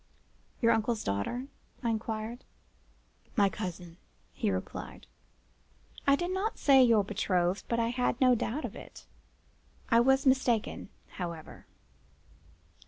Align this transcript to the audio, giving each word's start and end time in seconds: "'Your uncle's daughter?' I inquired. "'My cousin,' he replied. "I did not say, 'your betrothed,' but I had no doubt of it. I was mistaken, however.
"'Your 0.63 0.71
uncle's 0.71 1.03
daughter?' 1.03 1.45
I 1.83 1.91
inquired. 1.91 2.43
"'My 3.35 3.49
cousin,' 3.49 3.97
he 4.33 4.49
replied. 4.49 5.05
"I 6.07 6.15
did 6.15 6.31
not 6.31 6.57
say, 6.57 6.81
'your 6.83 7.03
betrothed,' 7.03 7.65
but 7.67 7.79
I 7.79 7.89
had 7.89 8.19
no 8.19 8.33
doubt 8.33 8.65
of 8.65 8.75
it. 8.75 9.05
I 9.89 9.99
was 9.99 10.25
mistaken, 10.25 10.89
however. 11.17 11.67